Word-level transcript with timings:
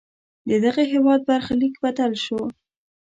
ددغه 0.49 0.83
هېواد 0.93 1.21
برخلیک 1.29 1.75
بدل 1.83 2.11
شو. 2.23 2.39